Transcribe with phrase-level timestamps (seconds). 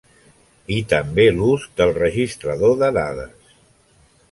[0.77, 3.55] I també l'ús del Registrador de dades.